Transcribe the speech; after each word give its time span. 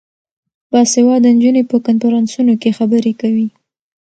باسواده 0.71 1.29
نجونې 1.35 1.63
په 1.69 1.77
کنفرانسونو 1.85 2.53
کې 2.61 2.75
خبرې 2.77 3.13
کوي. 3.21 3.47